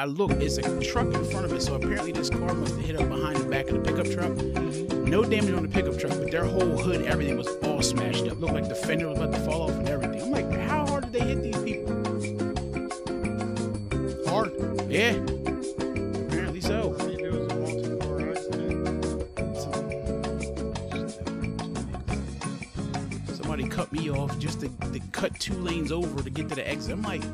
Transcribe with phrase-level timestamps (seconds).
[0.00, 1.60] I look, it's a truck in front of it.
[1.60, 4.30] So apparently this car must have hit up behind the back of the pickup truck.
[4.30, 5.06] Mm-hmm.
[5.06, 8.38] No damage on the pickup truck, but their whole hood, everything was all smashed up.
[8.38, 10.22] Looked like the fender was about to fall off and everything.
[10.22, 11.94] I'm like, how hard did they hit these people?
[14.28, 14.52] Hard.
[14.88, 15.14] Yeah.
[16.28, 16.94] Apparently so.
[16.94, 19.04] There was a multi-car accident.
[23.36, 26.68] Somebody cut me off just to, to cut two lanes over to get to the
[26.68, 26.92] exit.
[26.92, 27.24] I'm like,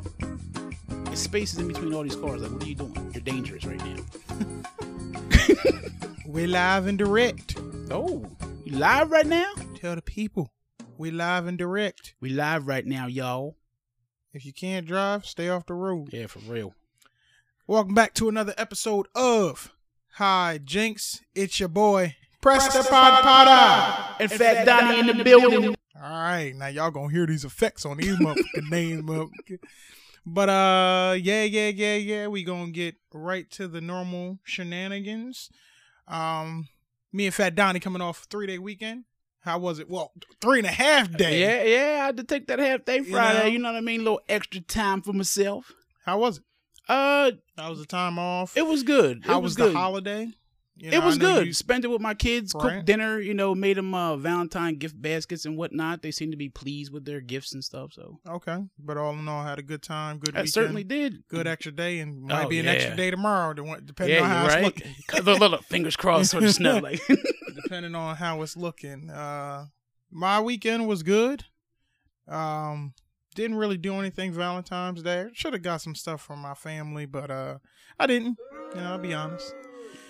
[1.24, 2.42] spaces in between all these cars.
[2.42, 3.10] Like, what are you doing?
[3.12, 3.96] You're dangerous right now.
[6.26, 7.56] We're live and direct.
[7.90, 8.26] Oh,
[8.64, 9.52] you live right now?
[9.74, 10.50] Tell the people.
[10.98, 12.14] we're live and direct.
[12.20, 13.56] We live right now, y'all.
[14.32, 16.10] If you can't drive, stay off the road.
[16.12, 16.74] Yeah, for real.
[17.66, 19.72] Welcome back to another episode of
[20.14, 21.22] Hi Jinx.
[21.34, 24.16] It's your boy, Press the Pod Potter.
[24.20, 25.74] And Fat Donnie in the building.
[25.96, 29.58] All right, now y'all gonna hear these effects on these motherfucking names, motherfucker.
[30.26, 32.26] But uh, yeah, yeah, yeah, yeah.
[32.28, 35.50] We gonna get right to the normal shenanigans.
[36.08, 36.68] Um,
[37.12, 39.04] me and Fat Donnie coming off a three day weekend.
[39.40, 39.90] How was it?
[39.90, 41.40] Well, three and a half day.
[41.40, 42.02] Yeah, yeah.
[42.02, 43.40] I had to take that half day Friday.
[43.40, 43.46] know?
[43.46, 44.00] You know what I mean?
[44.00, 45.72] A little extra time for myself.
[46.06, 46.44] How was it?
[46.88, 48.56] Uh, that was the time off?
[48.56, 49.24] it was good.
[49.24, 49.74] How it was, was, good.
[49.74, 50.28] the holiday?
[50.76, 51.46] You it was good.
[51.46, 52.52] you- Spent it with my kids.
[52.54, 52.74] Right.
[52.74, 53.20] Cooked dinner.
[53.20, 56.02] You know, made them uh, Valentine gift baskets and whatnot.
[56.02, 57.92] They seem to be pleased with their gifts and stuff.
[57.92, 60.18] So okay, but all in all, had a good time.
[60.18, 60.34] Good.
[60.34, 61.28] I weekend, certainly did.
[61.28, 62.72] Good extra day, and might Oh, be an yeah.
[62.72, 64.94] extra day tomorrow, de- depending on how you're it's looking.
[65.24, 66.78] look, look, look, fingers crossed for the snow.
[66.78, 67.00] Like,
[67.62, 69.10] depending on how it's looking.
[69.10, 69.66] Uh,
[70.10, 71.44] my weekend was good.
[72.26, 72.94] Um,
[73.36, 75.26] didn't really do anything Valentine's Day.
[75.34, 77.58] Should have got some stuff from my family, but uh,
[77.98, 78.38] I didn't.
[78.74, 79.54] You know, I'll be honest.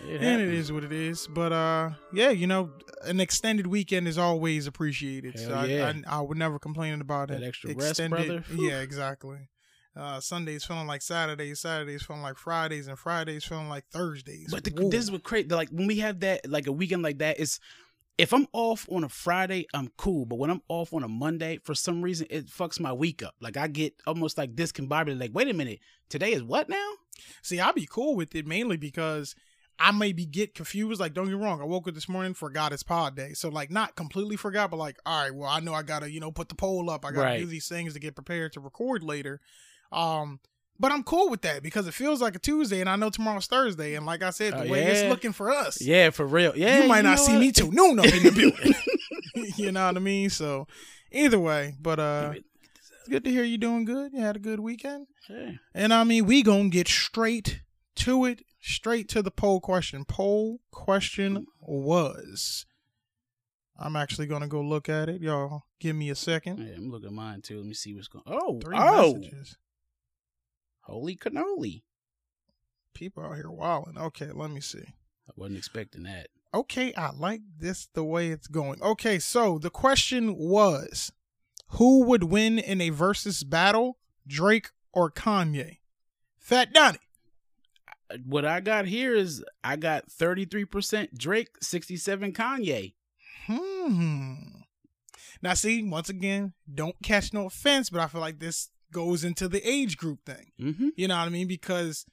[0.06, 1.26] It and it is what it is.
[1.26, 2.70] But uh, yeah, you know,
[3.02, 5.38] an extended weekend is always appreciated.
[5.38, 5.92] so Hell I, yeah.
[6.06, 7.46] I, I would never complain about That it.
[7.46, 8.44] extra rest, brother.
[8.54, 9.48] Yeah, exactly.
[9.96, 14.48] Uh, Sundays feeling like Saturdays, Saturdays feeling like Fridays, and Fridays feeling like Thursdays.
[14.50, 15.48] But the, this is what crazy.
[15.48, 17.60] Like when we have that, like a weekend like that, is
[18.18, 20.24] if I'm off on a Friday, I'm cool.
[20.26, 23.34] But when I'm off on a Monday, for some reason, it fucks my week up.
[23.40, 25.20] Like I get almost like discombobulated.
[25.20, 25.78] Like, wait a minute,
[26.08, 26.90] today is what now?
[27.42, 29.36] See, I'd be cool with it mainly because
[29.78, 31.00] I maybe get confused.
[31.00, 33.32] Like, don't get wrong, I woke up this morning, forgot it's pod day.
[33.32, 36.20] So, like, not completely forgot, but like, all right, well, I know I gotta, you
[36.20, 37.04] know, put the poll up.
[37.04, 37.40] I gotta Right.
[37.40, 39.40] do these things to get prepared to record later.
[39.90, 40.40] Um,
[40.78, 43.46] but I'm cool with that because it feels like a Tuesday, and I know tomorrow's
[43.46, 43.94] Thursday.
[43.94, 46.52] And like I said, the Oh, way it's looking for us, Yeah, for real.
[46.56, 47.40] Yeah, you might not see what?
[47.40, 48.30] me till noon up in the
[49.34, 49.52] building.
[49.56, 50.30] you know what I mean?
[50.30, 50.66] So,
[51.12, 54.12] either way, but uh, it's good to hear you doing good.
[54.12, 55.06] You had a good weekend.
[55.30, 55.52] Yeah.
[55.74, 57.60] And I mean, we gonna get straight
[58.04, 60.04] to it, straight to the poll question.
[60.04, 62.66] Poll question was.
[63.78, 65.20] I'm actually gonna go look at it.
[65.20, 66.58] Y'all give me a second.
[66.58, 67.56] Yeah, I'm looking at mine too.
[67.56, 68.24] Let me see what's going.
[68.26, 69.56] Oh, Three oh, messages.
[70.82, 71.82] holy cannoli!
[72.94, 73.98] People out here wilding.
[73.98, 74.84] Okay, let me see.
[75.28, 76.28] I wasn't expecting that.
[76.54, 78.80] Okay, I like this the way it's going.
[78.80, 81.10] Okay, so the question was
[81.70, 85.78] who would win in a versus battle, Drake or Kanye?
[86.38, 86.98] Fat Donnie.
[88.24, 92.94] What I got here is I got 33% Drake, 67 Kanye.
[93.46, 94.34] Hmm.
[95.42, 99.48] Now, see, once again, don't catch no offense, but I feel like this goes into
[99.48, 100.52] the age group thing.
[100.60, 100.88] Mm-hmm.
[100.96, 101.48] You know what I mean?
[101.48, 102.06] Because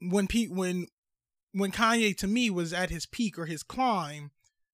[0.00, 0.86] when Pete, when
[1.52, 4.32] when Kanye to me was at his peak or his climb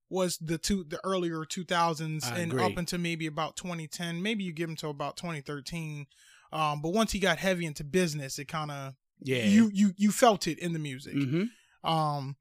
[0.09, 2.65] was the two the earlier 2000s I and agree.
[2.65, 6.07] up into maybe about 2010 maybe you give him to about 2013
[6.53, 9.45] um but once he got heavy into business it kind of Yeah.
[9.45, 11.89] you you you felt it in the music Mm-hmm.
[11.91, 12.37] um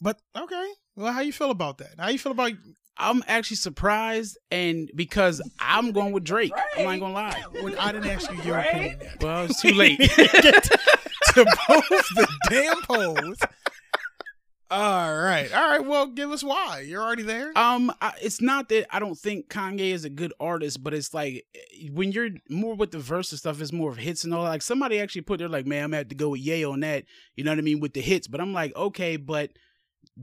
[0.00, 2.52] but okay well how you feel about that how you feel about
[2.98, 7.42] I'm actually surprised, and because I'm going with Drake, I'm not gonna lie.
[7.62, 9.22] when I didn't ask you your opinion yet.
[9.22, 9.98] Well, it's too late.
[10.14, 13.38] to both the damn polls.
[14.72, 15.84] All right, all right.
[15.84, 16.80] Well, give us why.
[16.80, 17.52] You're already there.
[17.58, 21.12] um, I, it's not that I don't think Kanye is a good artist, but it's
[21.12, 24.32] like eh, when you're more with the verse and stuff, it's more of hits and
[24.32, 24.44] all.
[24.44, 26.80] Like somebody actually put there, like, man, I'm gonna have to go with Ye on
[26.80, 27.04] that.
[27.36, 29.50] You know what I mean with the hits, but I'm like, okay, but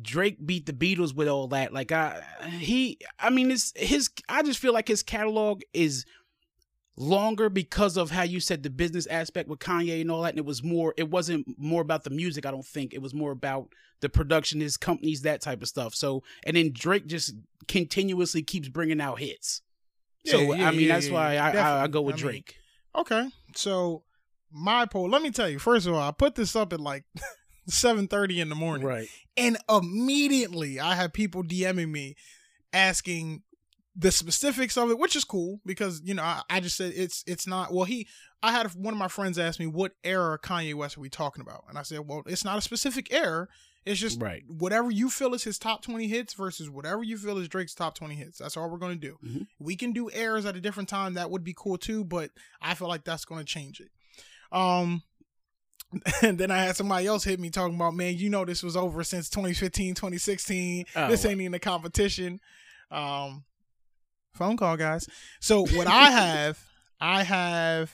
[0.01, 1.71] Drake beat the Beatles with all that.
[1.71, 6.06] Like I he I mean it's his I just feel like his catalog is
[7.00, 10.38] longer because of how you said the business aspect with Kanye and all that and
[10.38, 13.31] it was more it wasn't more about the music I don't think it was more
[13.31, 17.34] about the production his companies that type of stuff so and then Drake just
[17.69, 19.62] continuously keeps bringing out hits
[20.25, 21.38] so Yeah, yeah, I mean yeah, that's yeah, why.
[21.38, 22.56] I, I, I go with I mean, Drake
[22.96, 24.04] Okay, so
[24.51, 25.07] my poll.
[25.10, 25.60] Let me tell you.
[25.60, 27.04] First of all, I put this up at like
[27.69, 29.07] 7:30 in the morning, right
[29.38, 32.16] and immediately I had people DMing me
[32.74, 33.44] asking
[34.00, 37.22] the specifics of it, which is cool because you know I, I just said it's
[37.28, 37.74] it's not.
[37.74, 38.07] Well, he
[38.42, 41.42] I had one of my friends ask me, "What era Kanye West are we talking
[41.42, 43.48] about?" And I said, "Well, it's not a specific era.
[43.86, 44.44] It's just Right.
[44.48, 47.96] whatever you feel is his top 20 hits versus whatever you feel is Drake's top
[47.96, 48.38] 20 hits.
[48.38, 49.18] That's all we're going to do.
[49.25, 49.48] Mhm.
[49.57, 51.13] We can do eras at a different time.
[51.16, 52.31] That would be cool too, but
[52.62, 53.90] I feel like that's going to change it.
[54.51, 55.01] Um,
[56.22, 58.75] and then I had somebody else hit me talking about, man, you know, this was
[58.78, 60.86] over since 2015, 2016.
[60.96, 62.40] Oh, this ain't even a competition.
[62.92, 63.44] Um,
[64.33, 65.07] phone call, guys.
[65.39, 66.59] So what I have,
[66.99, 67.91] I have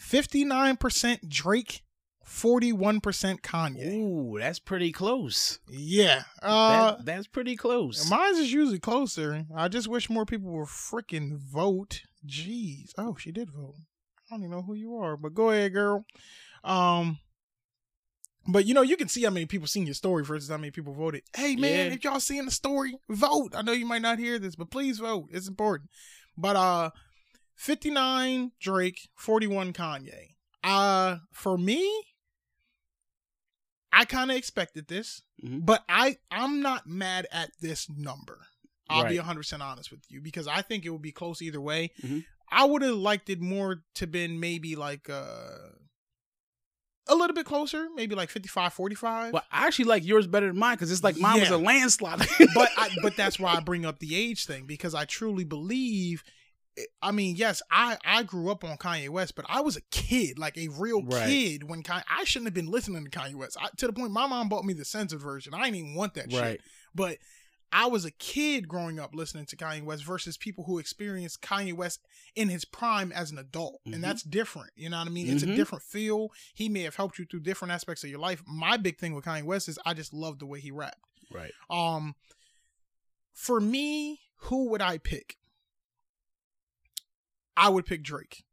[0.00, 1.82] 59% Drake,
[2.26, 3.94] 41% Kanye.
[3.94, 5.58] Ooh, that's pretty close.
[5.68, 6.22] Yeah.
[6.42, 8.08] Uh, that, that's pretty close.
[8.10, 9.44] Mine's is usually closer.
[9.54, 12.02] I just wish more people would freaking vote.
[12.26, 12.90] Jeez.
[12.96, 13.74] Oh, she did vote.
[14.30, 16.04] I don't even know who you are, but go ahead, girl.
[16.62, 17.18] Um,
[18.48, 20.70] but you know, you can see how many people seen your story versus how many
[20.70, 21.22] people voted.
[21.36, 21.94] Hey man, Yeah.
[21.94, 23.54] if y'all seeing the story, vote.
[23.54, 25.28] I know you might not hear this, but please vote.
[25.30, 25.90] It's important.
[26.36, 26.90] But uh
[27.56, 30.34] 59 Drake, 41 Kanye.
[30.64, 32.04] Uh for me,
[33.92, 35.64] I kind of expected this, Mhm.
[35.64, 38.46] but I I'm not mad at this number.
[38.90, 39.26] I'll be Right.
[39.26, 41.90] 100% honest with you because I think it would be close either way.
[42.02, 42.24] Mhm.
[42.50, 45.68] I would have liked it more to been maybe like uh
[47.08, 49.32] a little bit closer, maybe like 55 45.
[49.32, 52.18] But I actually like yours better than mine because it's like mine was a landslide.
[52.54, 56.22] but I, but that's why I bring up the age thing because I truly believe.
[56.76, 59.80] Eh, I mean, yes, I I grew up on Kanye West, but I was a
[59.90, 61.26] kid, like a real Right.
[61.26, 63.56] kid when Kanye, I shouldn't have been listening to Kanye West.
[63.60, 65.54] I, to the point, my mom bought me the censored version.
[65.54, 66.60] I didn't even want that shit.
[66.94, 67.18] But
[67.70, 71.74] I was a kid growing up listening to Kanye West versus people who experienced Kanye
[71.74, 72.00] West
[72.34, 73.80] in his prime as an adult.
[73.86, 73.94] Mhm.
[73.96, 74.70] And that's different.
[74.74, 75.28] You know what I mean?
[75.28, 75.56] It's a Mhm.
[75.56, 76.32] different feel.
[76.54, 78.42] He may have helped you through different aspects of your life.
[78.46, 80.98] My big thing with Kanye West is I just love the way he rapped.
[81.30, 81.52] Right.
[81.68, 82.16] Um,
[83.34, 85.36] for me, who would I pick?
[87.56, 88.44] I would pick Drake.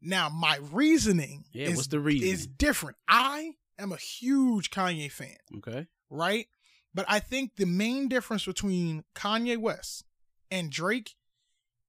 [0.00, 1.68] Now, my reasoning Yeah.
[1.70, 2.28] is, what's the reason?
[2.28, 2.96] is different.
[3.08, 5.86] I am a huge Kanye fan, okay.
[6.10, 6.48] right?
[6.94, 10.04] But I think the main difference between Kanye West
[10.50, 11.14] and Drake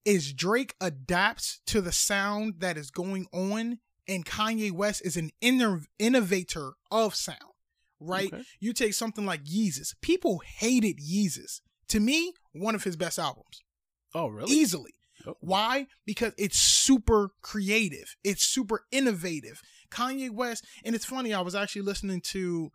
[0.05, 5.31] is Drake adapts to the sound that is going on, and Kanye West is an
[5.41, 7.37] inner innovator of sound,
[7.99, 8.33] right?
[8.33, 8.43] Okay.
[8.59, 9.93] You take something like Yeezus.
[10.01, 11.61] People hated Yeezus.
[11.89, 13.61] To me, one of his best albums.
[14.13, 14.51] Oh, really?
[14.51, 14.93] Easily.
[15.27, 15.35] Oh.
[15.41, 15.87] Why?
[16.05, 18.15] Because it's super creative.
[18.23, 19.61] It's super innovative.
[19.91, 22.71] Kanye West, and it's funny, I was actually listening to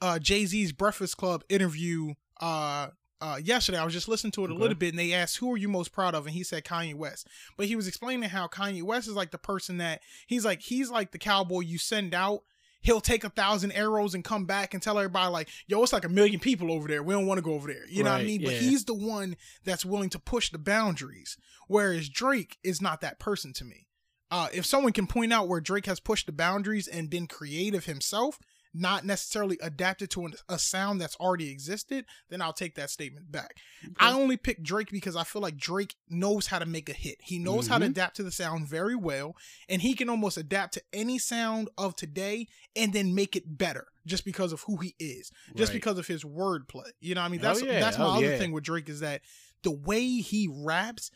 [0.00, 2.88] uh Jay-Z's Breakfast Club interview uh
[3.20, 3.78] uh yesterday.
[3.78, 4.60] I was just listening to it a Okay.
[4.60, 6.94] little bit and they asked who are you most proud of and he said Kanye
[6.94, 7.26] West.
[7.56, 10.90] But he was explaining how Kanye West is like the person that he's like he's
[10.90, 12.40] like the cowboy you send out
[12.82, 16.04] He'll take a thousand arrows and come back and tell everybody like, "Yo, it's like
[16.04, 17.02] a million people over there.
[17.02, 18.44] We don't want to go over there." You know what I Right, mean?
[18.44, 21.36] But he's the one that's willing to push the boundaries.
[21.66, 23.88] Whereas Drake is not that person to me.
[24.30, 27.86] Uh, if someone can point out where Drake has pushed the boundaries and been creative
[27.86, 28.38] himself,
[28.78, 33.32] not necessarily adapted to an, a sound that's already existed, then I'll take that statement
[33.32, 33.56] back.
[33.98, 37.16] I only pick Drake because I feel like Drake knows how to make a hit.
[37.22, 37.90] He knows how to Mhm.
[37.90, 39.36] adapt to the sound very well,
[39.68, 43.86] and he can almost adapt to any sound of today and then make it better
[44.04, 45.76] just because of who he is, just Right.
[45.76, 46.90] because of his wordplay.
[47.00, 47.40] You know what I mean?
[47.40, 47.80] Oh, That's yeah.
[47.80, 48.38] that's my Oh, other yeah.
[48.38, 49.22] thing with Drake is that
[49.62, 51.10] the way he raps,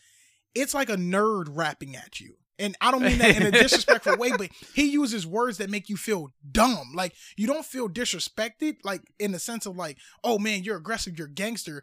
[0.55, 2.37] it's like a nerd rapping at you.
[2.61, 5.89] And I don't mean that in a disrespectful way, but he uses words that make
[5.89, 6.93] you feel dumb.
[6.95, 11.19] Like you don't feel disrespected, like in the sense of like, oh man, you're aggressive,
[11.19, 11.83] you're gangster.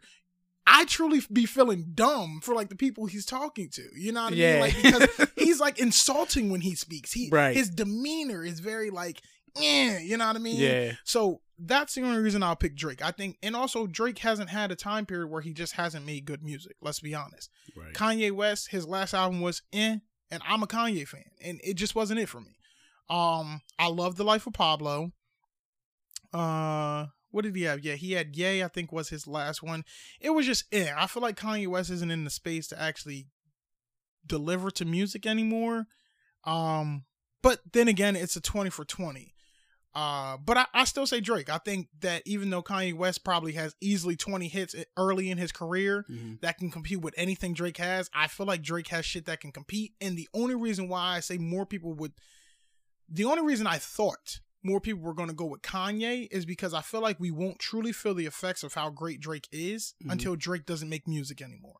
[0.70, 3.82] I truly be feeling dumb for like the people he's talking to.
[3.96, 4.52] You know what I Yeah.
[4.52, 4.60] mean?
[4.60, 7.12] Like because he's like insulting when he speaks.
[7.12, 7.56] He Right.
[7.56, 9.20] his demeanor is very like,
[9.56, 10.56] eh, you know what I mean?
[10.60, 10.92] Yeah.
[11.04, 13.02] So that's the only reason I'll pick Drake.
[13.02, 16.24] I think, and also Drake hasn't had a time period where he just hasn't made
[16.26, 16.76] good music.
[16.82, 17.50] Let's be honest.
[17.74, 17.94] Right.
[17.94, 19.96] Kanye West, his last album was eh,
[20.30, 22.56] and I'm a Kanye fan, and it just wasn't it for me.
[23.10, 25.12] Um, I love the Life of Pablo.
[26.32, 27.84] Uh, what did he have?
[27.84, 28.62] Yeah, he had Ye.
[28.62, 29.84] I think was his last one.
[30.20, 30.90] It was just eh.
[30.96, 33.26] I feel like Kanye West isn't in the space to actually
[34.26, 35.86] deliver to music anymore.
[36.44, 37.04] Um,
[37.42, 39.34] but then again, it's a twenty for twenty.
[39.94, 41.48] Uh, but I, I still say Drake.
[41.50, 45.50] I think that even though Kanye West probably has easily 20 hits early in his
[45.50, 46.40] career Mhm.
[46.42, 49.50] that can compete with anything Drake has, I feel like Drake has shit that can
[49.50, 49.94] compete.
[50.00, 52.12] And the only reason why I say more people would,
[53.08, 56.74] the only reason I thought more people were going to go with Kanye is because
[56.74, 60.12] I feel like we won't truly feel the effects of how great Drake is Mhm.
[60.12, 61.78] until Drake doesn't make music anymore.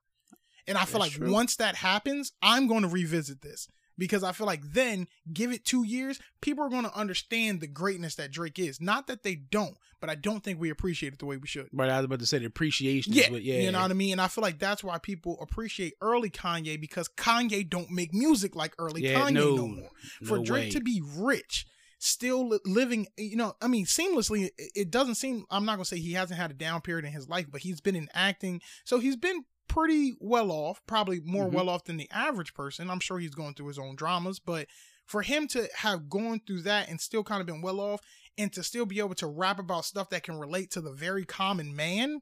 [0.66, 1.30] And I feel That's like true.
[1.32, 3.68] once that happens, I'm going to revisit this.
[3.98, 7.66] Because I feel like then give it two years, people are going to understand the
[7.66, 8.80] greatness that Drake is.
[8.80, 11.68] Not that they don't, but I don't think we appreciate it the way we should.
[11.72, 13.12] Right, I was about to say the appreciation.
[13.12, 14.12] Yeah, what, yeah, you know what I mean.
[14.12, 18.54] And I feel like that's why people appreciate early Kanye because Kanye don't make music
[18.54, 19.90] like early Yeah, Kanye no, no, more.
[20.24, 20.70] For no Drake way.
[20.70, 21.66] to be rich,
[21.98, 24.50] still living, you know, I mean, seamlessly.
[24.56, 25.44] It, it doesn't seem.
[25.50, 27.80] I'm not gonna say he hasn't had a down period in his life, but he's
[27.80, 30.80] been in acting, so he's been pretty well off.
[30.86, 31.52] Probably more Mhm.
[31.52, 32.90] well off than the average person.
[32.90, 34.66] I'm sure he's going through his own dramas, but
[35.06, 38.00] for him to have gone through that and still kind of been well off,
[38.36, 41.24] and to still be able to rap about stuff that can relate to the very
[41.24, 42.20] common man,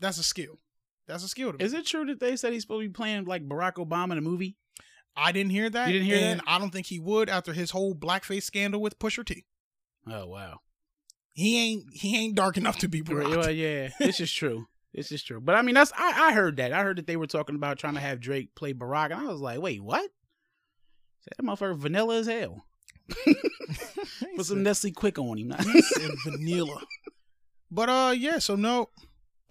[0.00, 0.60] that's a skill.
[1.06, 1.52] That's a skill.
[1.52, 1.64] To me.
[1.64, 4.18] Is it true that they said he's supposed to be playing like Barack Obama in
[4.18, 4.56] a movie?
[5.16, 5.86] I didn't hear that.
[5.88, 6.44] You didn't hear and that?
[6.46, 9.46] I don't think he would after his whole blackface scandal with Pusha T.
[10.06, 10.60] Oh wow.
[11.32, 13.36] He ain't he ain't dark enough to be Barack.
[13.36, 14.66] well, yeah, this is true.
[14.94, 15.40] This is true.
[15.40, 16.72] But I mean, that's I, I heard that.
[16.72, 19.24] I heard that they were talking about trying to have Drake play Barack, and I
[19.24, 20.10] was like, wait, what?
[21.36, 22.64] That motherfucker vanilla as hell.
[23.26, 25.52] He Put some Nestle Quik on him.
[26.24, 26.80] vanilla.
[27.70, 28.88] But uh yeah, so no.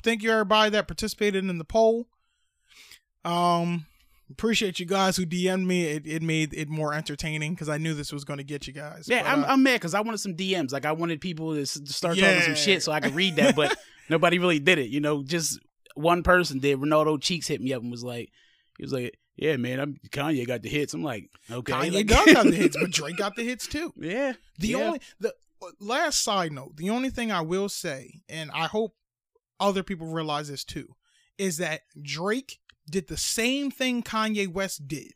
[0.03, 2.07] Thank you everybody that participated in the poll.
[3.23, 3.85] Um
[4.29, 5.85] appreciate you guys who DM'd me.
[5.85, 8.73] It, it made it more entertaining because I knew this was going to get you
[8.73, 9.07] guys.
[9.07, 10.71] yeah, But, I'm, uh, I'm mad because I wanted some DMs.
[10.71, 13.77] Like I wanted people to, start talking some shit so I could read that, but
[14.09, 14.89] nobody really did it.
[14.89, 15.59] You know, just
[15.95, 16.79] one person did.
[16.79, 18.31] Ronaldo Cheeks hit me up and was like,
[18.77, 22.07] he was like, "Yeah, man, I'm Kanye got the hits." I'm like, okay, Kanye like,
[22.07, 23.93] got, the hits, but Drake got the hits too.
[23.97, 24.77] yeah, The yeah.
[24.77, 25.33] only the
[25.79, 28.95] last side note, the only thing I will say, and I hope
[29.59, 30.95] other people realize this too,
[31.37, 32.59] is that Drake
[32.89, 35.13] did the same thing Kanye West did,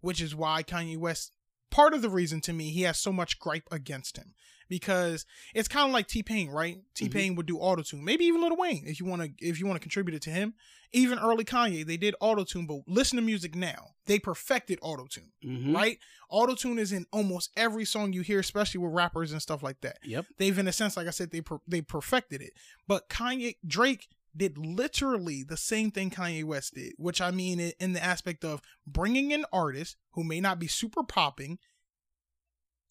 [0.00, 1.32] which is why Kanye West
[1.70, 4.34] part of the reason to me he has so much gripe against him.
[4.68, 6.78] Because it's kind of like T Pain, right?
[6.94, 9.66] T Pain would do autotune, maybe even Lil Wayne if you want to if you
[9.66, 10.54] want to contribute it to him.
[10.92, 13.90] Even early Kanye, they did autotune, but listen to music now.
[14.06, 15.74] They perfected autotune Mhm.
[15.74, 15.98] right?
[16.30, 19.98] Autotune is in almost every song you hear, especially with rappers and stuff like that.
[20.04, 20.26] Yep.
[20.38, 22.52] They've, in a sense, like I said, they per- they perfected it.
[22.86, 27.92] But Kanye Drake did literally the same thing Kanye West did, which I mean in
[27.94, 31.58] the aspect of bringing in artists who may not be super popping,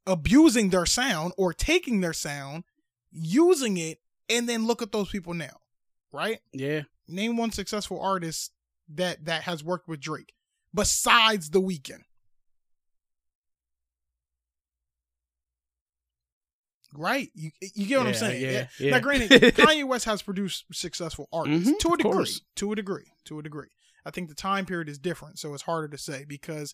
[0.07, 2.63] abusing their sound or taking their sound,
[3.11, 5.59] using it, and then look at those people now,
[6.11, 6.39] right?
[6.51, 6.83] Yeah.
[7.07, 8.51] Name one successful artist
[8.93, 10.33] that that has worked with Drake
[10.73, 12.01] besides The Weeknd.
[16.97, 17.29] Right?
[17.33, 18.41] You you get what I'm saying?
[18.41, 18.91] yeah, yeah.
[18.91, 22.11] Now, granted, Kanye West has produced successful artists Mhm, to a degree.
[22.11, 22.41] course.
[22.55, 23.11] To a degree.
[23.25, 23.67] To a degree.
[24.05, 26.73] I think the time period is different, so it's harder to say because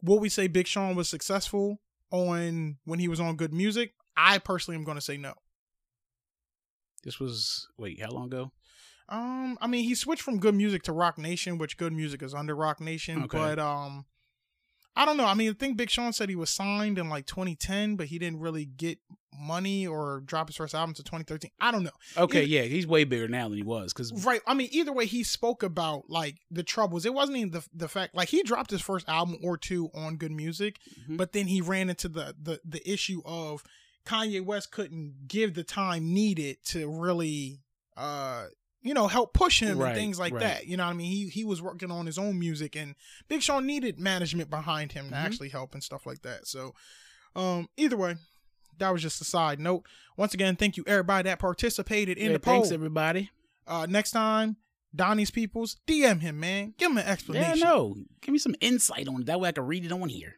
[0.00, 3.92] what we say Big Sean was successful on when he was on GOOD Music?
[4.16, 5.34] I personally am going to say no.
[7.04, 8.52] This was wait, how long ago?
[9.08, 12.34] Um, I mean, he switched from GOOD Music to Roc Nation, which GOOD Music is
[12.34, 13.24] under Roc Nation.
[13.24, 13.38] Okay.
[13.38, 14.04] But um,
[14.98, 15.24] I don't know.
[15.26, 18.18] I mean, I think Big Sean said he was signed in like 2010, but he
[18.18, 18.98] didn't really get
[19.40, 21.52] money or drop his first album to 2013.
[21.60, 21.90] I don't know.
[22.16, 24.40] Okay, Either- yeah, he's way bigger now than he was because Right.
[24.48, 27.06] I mean, either way, he spoke about like the troubles.
[27.06, 30.16] It wasn't even the the fact like he dropped his first album or two on
[30.16, 31.16] GOOD Music, Mhm.
[31.16, 33.62] but then he ran into the the the issue of
[34.04, 37.60] Kanye West couldn't give the time needed to really
[37.96, 38.46] uh
[38.88, 40.40] you know help push him Right, and things like right.
[40.42, 40.66] that.
[40.66, 41.10] You know what I mean?
[41.12, 42.94] He he was working on his own music and
[43.28, 45.18] Big Sean needed management behind him to Mhm.
[45.24, 46.46] actually help and stuff like that.
[46.46, 46.74] So
[47.36, 48.16] um either way,
[48.78, 49.84] that was just a side note.
[50.16, 52.54] Once again, thank you everybody that participated in yeah, the poll.
[52.54, 53.30] thanks everybody.
[53.66, 54.56] Uh, next time,
[54.96, 56.72] Donnie's peoples, DM him, man.
[56.78, 57.58] Give him an explanation.
[57.58, 59.26] Yeah, no, give me some insight on it.
[59.26, 60.36] That way I can read it on here.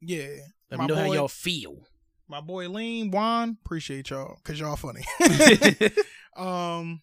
[0.00, 0.28] Yeah.
[0.70, 1.86] Let my me know how y'all feel.
[2.28, 5.02] my boy Lean, Juan, appreciate y'all because y'all funny.
[6.36, 7.00] um,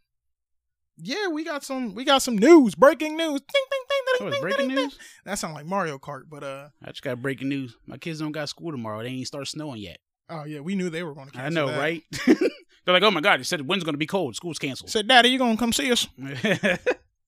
[0.98, 3.42] yeah, we got some, we got some news, breaking news.
[3.42, 4.98] Ding, ding, ding, Oh, ding, it's ding, breaking ding, news.
[5.25, 7.75] That sound like Mario Kart, but uh, I just got breaking news.
[7.86, 9.02] My kids don't got school tomorrow.
[9.04, 9.98] They ain't start snowing yet.
[10.30, 11.40] oh yeah, we knew they were going to.
[11.40, 12.02] I know, right?
[12.25, 14.36] They're like, oh my god, they said the wind's gonna be cold.
[14.36, 14.90] School's canceled.
[14.92, 16.08] Said, Daddy, you gonna come see us?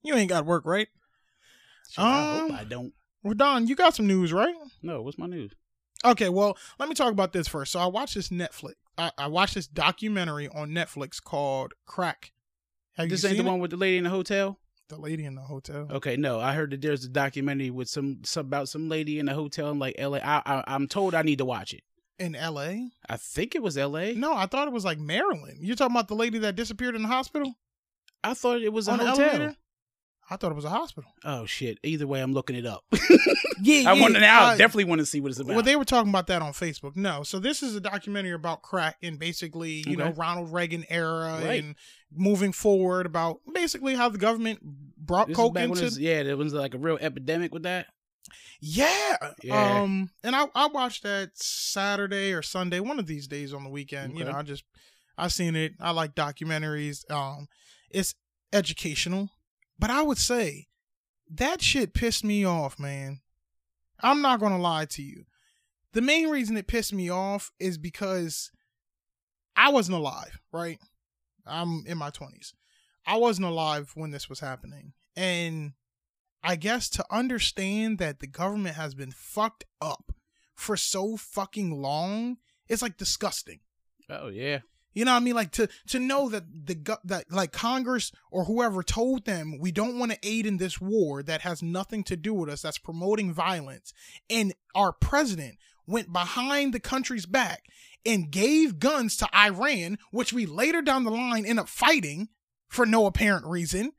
[0.03, 0.87] You ain't got work, right?
[1.97, 2.93] I hope Um, I don't.
[3.23, 4.55] Well, Don, you got some news, right?
[4.81, 5.51] No, what's my news?
[6.05, 7.71] Okay, well, let me talk about this first.
[7.73, 8.73] So I watched this Netflix.
[8.97, 12.31] I, I watched this documentary on Netflix called Crack.
[12.97, 13.47] Have This ain't the it?
[13.47, 14.57] one with the lady in the hotel.
[14.89, 15.87] The lady in the hotel.
[15.91, 19.25] Okay, no, I heard that there's a documentary with some, some about some lady in
[19.25, 20.21] the hotel in like L.A.
[20.21, 21.81] I, I, I'm told I need to watch it.
[22.19, 22.89] In L.A.
[23.07, 24.13] I think it was L.A.
[24.15, 25.57] No, I thought it was like Maryland.
[25.59, 27.53] You're talking about the lady that disappeared in the hospital
[28.23, 29.29] I thought it was a on the hotel.
[29.29, 29.55] elevator.
[30.29, 31.09] I thought it was a hospital.
[31.23, 31.77] Oh shit!
[31.83, 32.83] Either way, I'm looking it up.
[33.59, 34.45] Yeah, I want to now.
[34.49, 35.55] uh, definitely want to see what it's about.
[35.55, 36.95] Well, they were talking about that on Facebook.
[36.95, 41.41] No, so this is a documentary about crack and basically, you know, Ronald Reagan era
[41.43, 41.63] Right.
[41.63, 41.75] and
[42.13, 44.59] moving forward about basically how the government
[44.97, 47.87] brought this coke into was, yeah, there was like a real epidemic with that.
[48.59, 49.17] Yeah.
[49.43, 49.81] Yeah.
[49.81, 53.69] Um and I I watched that Saturday or Sunday, one of these days on the
[53.69, 54.17] weekend.
[54.17, 54.63] You know, I just
[55.17, 55.73] I seen it.
[55.79, 57.09] I like documentaries.
[57.11, 57.47] Um
[57.89, 58.15] it's
[58.51, 59.29] educational.
[59.79, 60.67] But I would say
[61.29, 63.19] that shit pissed me off, man.
[64.01, 65.25] I'm not gonna lie to you.
[65.93, 68.51] The main reason it pissed me off is because
[69.55, 70.79] I wasn't alive, right?
[71.47, 72.53] I'm in my 20s.
[73.05, 74.93] I wasn't alive when this was happening.
[75.15, 75.73] And
[76.43, 80.11] I guess to understand that the government has been fucked up
[80.55, 82.37] for so fucking long,
[82.67, 83.59] it's like disgusting.
[84.09, 84.59] Oh yeah.
[84.93, 85.35] You know what I mean?
[85.35, 89.99] Like to to know that the that like Congress or whoever told them we don't
[89.99, 93.31] want to aid in this war that has nothing to do with us that's promoting
[93.31, 93.93] violence
[94.29, 97.63] and our president went behind the country's back
[98.05, 102.29] and gave guns to Iran which we later down the line end up fighting
[102.67, 103.91] for no apparent reason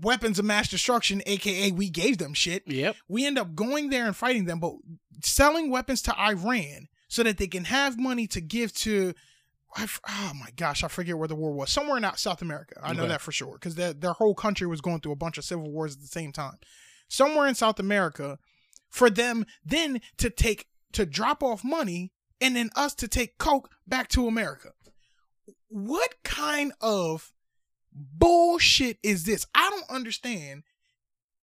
[0.00, 2.96] weapons of mass destruction aka we gave them shit Yep.
[3.08, 4.72] we end up going there and fighting them, but
[5.22, 9.14] selling weapons to Iran so that they can have money to give to.
[9.76, 11.70] I oh my gosh, I forget where the war was.
[11.70, 12.74] Somewhere in South America.
[12.82, 13.08] I know Okay.
[13.10, 15.70] that for sure because their, their whole country was going through a bunch of civil
[15.70, 16.56] wars at the same time.
[17.08, 18.38] Somewhere in South America,
[18.88, 23.70] for them then to take to drop off money and then us to take coke
[23.86, 24.70] back to America.
[25.68, 27.32] What kind of
[27.92, 29.46] bullshit is this?
[29.54, 30.62] I don't understand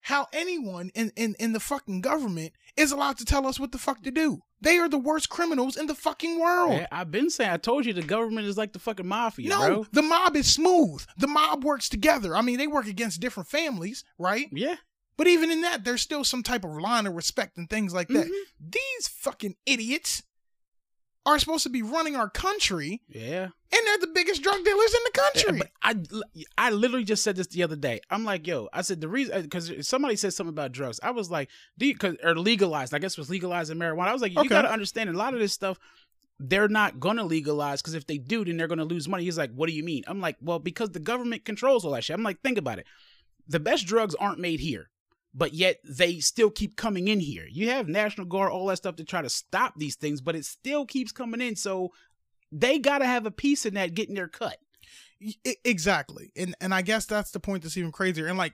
[0.02, 3.78] how anyone in, in, in the fucking government is allowed to tell us what the
[3.78, 4.40] fuck to do.
[4.60, 6.74] They are the worst criminals in the fucking world.
[6.74, 7.50] Yeah, I've been saying.
[7.50, 9.86] I told you the government is like the fucking mafia, no, bro.
[9.92, 11.04] the mob is smooth.
[11.18, 12.36] The mob works together.
[12.36, 14.48] I mean, they work against different families, right?
[14.52, 14.76] Yeah.
[15.18, 18.08] But even in that, there's still some type of line of respect and things like
[18.10, 18.28] that.
[18.28, 18.72] Mhm.
[18.72, 20.24] These fucking idiots
[21.26, 23.44] are supposed to be running our country, Yeah.
[23.44, 23.52] and
[23.86, 25.60] they're the biggest drug dealers in the Yeah, country.
[25.60, 25.70] But
[26.58, 28.00] I, I literally just said this the other day.
[28.10, 31.00] I'm like, yo, I said the reason uh, because somebody said something about drugs.
[31.04, 32.94] I was like, do you, cause, or legalized?
[32.96, 34.08] I guess it was legalizing marijuana.
[34.08, 34.50] I was like, you Okay.
[34.50, 35.78] got to understand a lot of this stuff.
[36.44, 39.24] They're not gonna legalize because if they do, then they're gonna lose money.
[39.26, 40.04] He's like, what do you mean?
[40.08, 42.16] I'm like, well, because the government controls all that shit.
[42.16, 42.88] I'm like, think about it.
[43.48, 44.90] The best drugs aren't made here,
[45.34, 47.46] but yet they still keep coming in here.
[47.50, 50.46] You have National Guard, all that stuff to try to stop these things, but it
[50.46, 51.56] still keeps coming in.
[51.56, 51.90] So
[52.52, 54.58] they gotta have a piece in that getting their cut.
[55.64, 58.54] Exactly and and i guess that's the point that's even crazier and like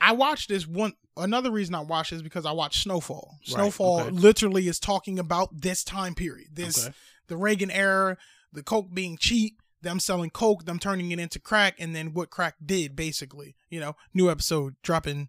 [0.00, 4.00] i watched this one another reason i watched is because i watched snowfall Right, snowfall
[4.02, 4.10] okay.
[4.10, 6.94] literally is talking about this time period this Okay.
[7.26, 8.16] the reagan era
[8.52, 12.30] the coke being cheap them selling coke them turning it into crack and then what
[12.30, 15.28] crack did basically you know new episode dropping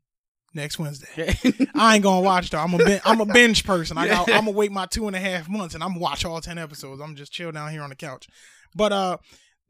[0.54, 1.36] next wednesday
[1.76, 2.60] I ain't gonna watch though.
[2.60, 3.98] I'm a bin- I'm a binge person.
[3.98, 6.26] I got, I'm gonna wait my two and a half months and I'm gonna watch
[6.26, 7.02] all ten episodes.
[7.02, 8.28] I'm just chill down here on the couch.
[8.76, 9.18] But uh,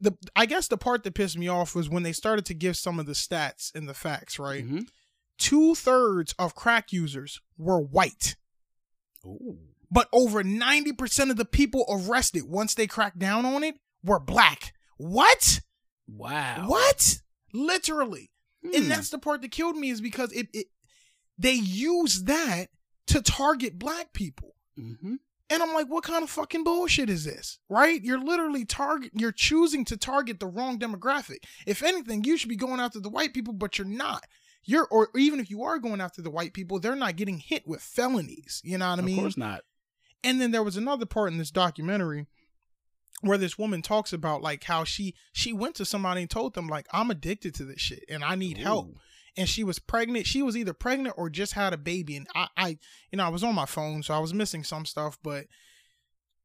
[0.00, 2.76] the I guess the part that pissed me off was when they started to give
[2.76, 4.38] some of the stats and the facts.
[4.38, 4.86] Right, Mhm.
[5.38, 8.36] two thirds of crack users were white,
[9.26, 9.58] Ooh.
[9.90, 14.20] but over ninety percent of the people arrested once they cracked down on it were
[14.20, 14.72] black.
[14.96, 15.60] What?
[16.08, 16.64] Wow.
[16.66, 17.18] What?
[17.52, 18.29] Literally.
[18.62, 18.70] Hmm.
[18.74, 20.66] And that's the part that killed me is because it, it
[21.38, 22.66] they use that
[23.06, 24.54] to target black people.
[24.76, 25.16] hmm
[25.48, 27.58] And I'm like, what kind of fucking bullshit is this?
[27.68, 28.02] Right?
[28.02, 31.44] You're literally target you're choosing to target the wrong demographic.
[31.66, 34.26] If anything, you should be going after the white people, but you're not.
[34.64, 37.66] You're or even if you are going after the white people, they're not getting hit
[37.66, 38.60] with felonies.
[38.62, 39.18] You know what I mean?
[39.18, 39.62] Of course not.
[40.22, 42.26] And then there was another part in this documentary
[43.20, 46.68] where this woman talks about like how she she went to somebody and told them
[46.68, 48.96] like I'm addicted to this shit and I need help
[49.36, 50.26] and she was pregnant.
[50.26, 52.16] She was either pregnant or just had a baby.
[52.16, 52.68] And I, I,
[53.10, 55.18] you know, I was on my phone, so I was missing some stuff.
[55.22, 55.46] But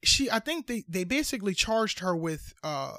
[0.04, 2.98] she, I think they they basically charged her with uh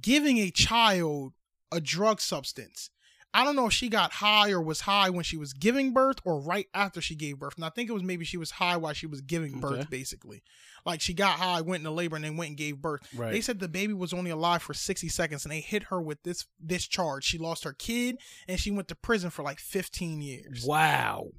[0.00, 1.32] giving a child
[1.72, 2.90] a drug substance.
[3.34, 6.18] I don't know if she got high or was high when she was giving birth
[6.24, 7.56] or right after she gave birth.
[7.56, 9.86] And I think it was maybe she was high while she was giving birth, Okay.
[9.90, 10.44] basically.
[10.86, 13.00] Like she got high, went into labor, and then went and gave birth.
[13.14, 13.32] Right.
[13.32, 16.22] They said the baby was only alive for 60 seconds and they hit her with
[16.22, 17.24] this this charge.
[17.24, 20.64] She lost her kid and she went to prison for like 15 years.
[20.64, 21.30] wow.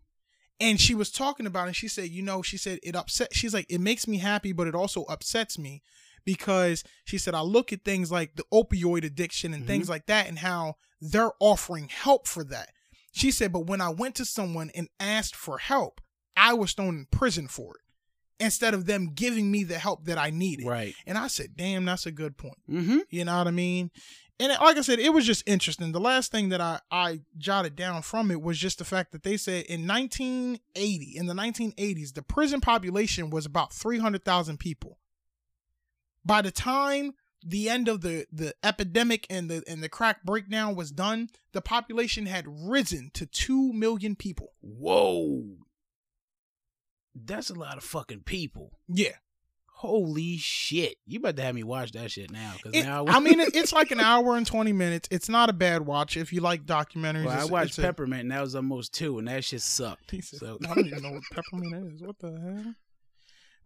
[0.59, 3.33] And she was talking about it and she said, "You know, she said it upset
[3.35, 5.81] she's like it makes me happy but it also upsets me
[6.25, 10.27] because she said I look at things like the opioid addiction and things like that
[10.27, 12.71] and how they're offering help for that."
[13.13, 16.01] She said, "But when I went to someone and asked for help,
[16.35, 17.81] I was thrown in prison for it
[18.43, 20.93] instead of them giving me the help that I needed." Right.
[21.05, 22.57] And I said, damn, that's a good point.
[22.69, 22.99] Mm-hmm.
[23.09, 23.91] You know what I mean?
[24.37, 25.93] And it- like I said, it was just interesting.
[25.93, 29.23] The last thing that I, I jotted down from it was just the fact that
[29.23, 34.99] they said in 1980, in the 1980s, the prison population was about 300,000 people.
[36.25, 37.13] By the time
[37.45, 41.61] the end of the the epidemic and the and the crack breakdown was done, the
[41.61, 44.53] population had risen to two million people.
[44.61, 45.43] Whoa.
[47.13, 48.79] That's a lot of fucking people.
[48.87, 49.13] Yeah,
[49.79, 50.95] Holy shit.
[51.05, 52.53] You better have me watch that shit now.
[52.63, 55.07] Cause It- now I mean, it, it's like an hour and twenty minutes.
[55.11, 57.25] It's not a bad watch if you like documentaries.
[57.25, 60.09] well, I watched it's a- Peppermint and that was almost two and that shit sucked.
[60.11, 62.01] Said, So- I don't even know what peppermint is.
[62.01, 62.73] What the hell?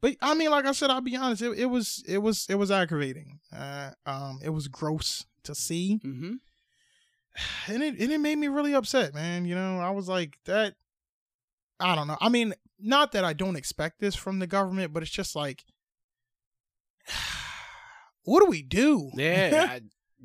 [0.01, 1.41] But I mean, like I said, I'll be honest.
[1.41, 3.39] It, it was it was it was aggravating.
[3.55, 6.33] Uh, um, it was gross to see, Mm-hmm.
[7.71, 9.45] and it and it made me really upset, man.
[9.45, 10.75] You know, I was like that.
[11.79, 12.17] I don't know.
[12.21, 15.63] I mean, not that I don't expect this from the government, but it's just like,
[18.23, 19.09] what do we do?
[19.15, 19.81] Yeah, I,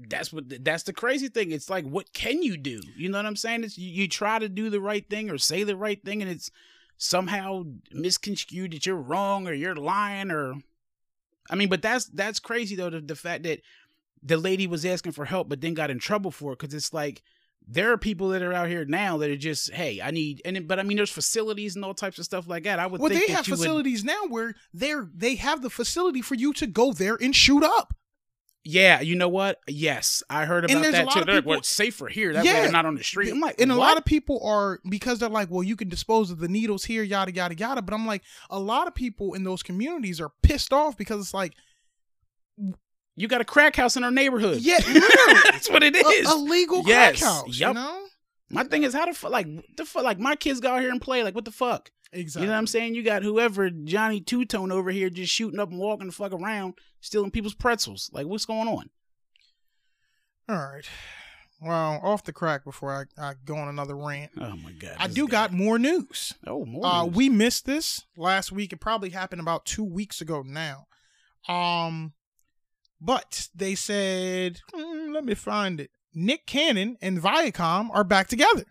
[0.08, 1.52] that's what that's the crazy thing.
[1.52, 2.80] It's like, what can you do?
[2.96, 3.64] You know what I'm saying?
[3.64, 6.30] It's you, you try to do the right thing or say the right thing, and
[6.30, 6.50] it's
[6.96, 10.54] somehow misconstrued that you're wrong or you're lying or.
[11.50, 12.90] I mean, but that's that's crazy though.
[12.90, 13.61] The, the fact that
[14.22, 16.92] the lady was asking for help, but then got in trouble for it because it's
[16.94, 17.22] like
[17.66, 20.66] there are people that are out here now that are just, hey, I need, and
[20.66, 22.78] but I mean, there's facilities and all types of stuff like that.
[22.78, 25.61] I would Well, think they that have you would- facilities now where they're they have
[25.61, 27.94] the facility for you to go there and shoot up.
[28.66, 29.61] Yeah, you know what?
[29.68, 31.24] Yes, I heard about that too.
[31.27, 32.33] They're like, well, safer here.
[32.33, 32.62] That way Yeah.
[32.62, 33.31] they're not on the street.
[33.31, 36.31] I'm like, and a lot of people are because they're like, well, you can dispose
[36.31, 37.83] of the needles here, yada yada yada.
[37.83, 41.35] But I'm like, a lot of people in those communities are pissed off because it's
[41.35, 41.53] like,
[43.16, 44.59] you got a crack house in our neighborhood.
[44.61, 44.79] yeah,
[45.50, 46.31] that's what it is.
[46.31, 47.46] a, legal Yes, crack house.
[47.46, 47.74] You yup.
[47.74, 48.05] know,
[48.50, 49.46] My thing is, how the fuck, like,
[49.77, 51.22] the fuck, like, my kids go out here and play.
[51.22, 51.90] Like, what the fuck?
[52.14, 52.42] Exactly.
[52.42, 52.94] You know what I'm saying?
[52.94, 56.33] You got whoever Johnny Two Tone over here just shooting up and walking the fuck
[56.33, 58.11] around, stealing people's pretzels.
[58.12, 58.90] Like, what's going on?
[60.48, 60.88] All right.
[61.61, 64.33] Well, off the crack before I, I go on another rant.
[64.38, 64.96] Oh my god!
[64.98, 65.33] I do guy.
[65.33, 66.35] got more news.
[66.46, 66.85] oh more.
[66.85, 67.14] Uh, news.
[67.14, 68.72] we missed this last week.
[68.72, 70.87] It probably happened about two weeks ago now.
[71.48, 72.12] Um,
[73.00, 75.90] but they said, hmm, let me find it.
[76.14, 78.64] Nick Cannon and Viacom are back together.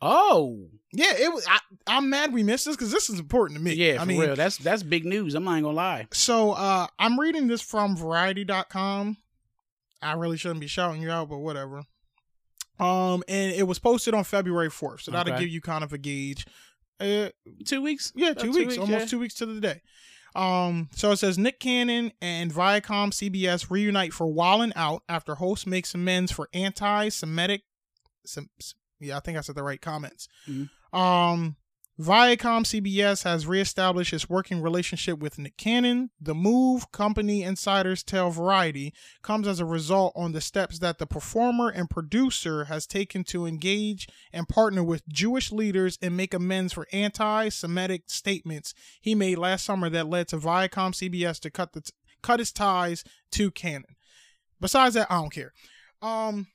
[0.00, 1.46] oh Yeah, it was.
[1.46, 3.74] I, I'm mad we missed this because this is important to me.
[3.74, 4.34] yeah, I for mean, real.
[4.36, 5.34] That's that's big news.
[5.34, 6.06] I'm not gonna lie.
[6.12, 9.16] so uh, I'm reading this from Variety.com.
[10.00, 11.82] I really shouldn't be shouting you out, but whatever.
[12.78, 15.42] Um, and it was posted on February 4th, so that'll Okay.
[15.42, 16.46] give you kind of a gauge.
[17.00, 17.30] Uh,
[17.64, 18.12] Two weeks.
[18.14, 19.06] Yeah, Uh, two, weeks, almost yeah.
[19.06, 19.82] two weeks to the day.
[20.36, 25.66] Um, so it says Nick Cannon and Viacom CBS reunite for Wildin' Out after host
[25.66, 27.62] makes amends for anti-Semitic.
[28.24, 28.50] Sem-
[29.00, 30.28] yeah, I think I said the right comments.
[30.48, 30.70] Mhm.
[30.92, 31.56] Um,
[32.00, 36.10] Viacom CBS has reestablished its working relationship with Nick Cannon.
[36.20, 41.06] The move, company insiders tell Variety, comes as a result on the steps that the
[41.06, 46.72] performer and producer has taken to engage and partner with Jewish leaders and make amends
[46.72, 51.80] for anti-Semitic statements he made last summer that led to Viacom CBS to cut the
[51.80, 53.96] t- cut its ties to Cannon.
[54.60, 55.52] Besides that, I don't care.
[56.00, 56.46] Um,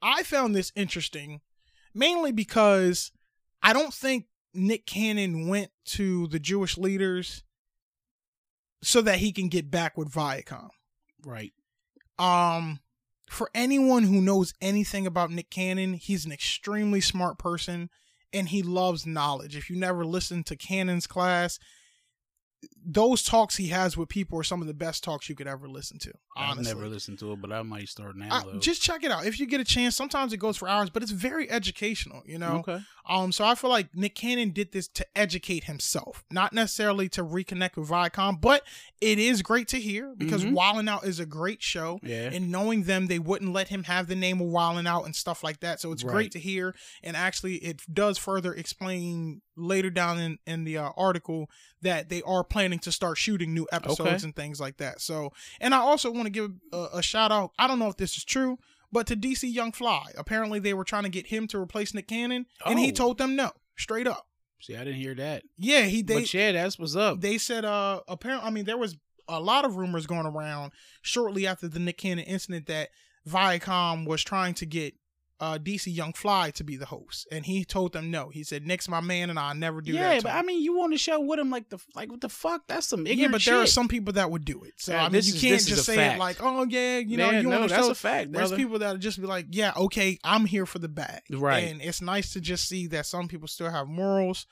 [0.00, 1.40] I found this interesting
[1.94, 3.12] mainly because
[3.62, 7.42] I don't think Nick Cannon went to the Jewish leaders
[8.82, 10.68] so that he can get back with Viacom.
[11.24, 11.52] Right.
[12.18, 12.80] Um,
[13.30, 17.88] for anyone who knows anything about Nick Cannon, he's an extremely smart person
[18.32, 19.56] and he loves knowledge.
[19.56, 21.58] If you never listened to Cannon's class,
[22.84, 25.68] those talks he has with people are some of the best talks you could ever
[25.68, 26.12] listen to.
[26.36, 26.70] Honestly.
[26.70, 28.44] I've never listened to it, but I might start now.
[28.54, 29.96] I- just check it out if you get a chance.
[29.96, 32.22] Sometimes it goes for hours, but it's very educational.
[32.26, 32.80] You know, okay.
[33.08, 37.24] Um, so I feel like Nick Cannon did this to educate himself, not necessarily to
[37.24, 38.62] reconnect with Viacom, but
[39.00, 40.52] it is great to hear because Mhm.
[40.54, 41.98] Wildin' Out is a great show.
[42.02, 42.30] Yeah.
[42.32, 45.42] And knowing them, they wouldn't let him have the name of Wildin' Out and stuff
[45.42, 45.80] like that.
[45.80, 46.12] So it's Right.
[46.12, 46.74] great to hear.
[47.02, 51.50] And actually, it does further explain later down in, in the uh, article
[51.82, 54.24] that they are planning to start shooting new episodes Okay.
[54.24, 55.00] and things like that.
[55.00, 57.52] So, and I also want to give a, a shout out.
[57.58, 58.58] I don't know if this is true,
[58.92, 60.04] but to DC Young Fly.
[60.16, 62.94] Apparently, they were trying to get him to replace Nick Cannon, and he Oh.
[62.94, 64.28] told them no, straight up.
[64.60, 65.42] See, I didn't hear that.
[65.58, 67.20] Yeah, he they but yeah, that's what's up.
[67.20, 68.96] they said uh apparently I mean there was
[69.28, 72.90] a lot of rumors going around shortly after the Nick Cannon incident that
[73.28, 74.94] Viacom was trying to get
[75.42, 78.28] uh DC Young Fly to be the host and he told them no.
[78.28, 79.98] He said Nick's my man and I'll never do that.
[79.98, 82.20] yeah, but him." I mean, you want to show with him like the like what
[82.20, 82.62] the fuck?
[82.68, 84.74] That's some ignorant yeah, but there are some people that would do it.
[84.76, 86.16] So Yeah, I mean, you is- can't just say fact.
[86.16, 87.82] it like, "Oh yeah, you know, Yeah, you no, want to show.
[87.88, 90.78] that's a fact, There's people that would just be like, "Yeah, okay, I'm here for
[90.78, 91.64] the bag." Right.
[91.68, 94.46] And it's nice to just see that some people still have morals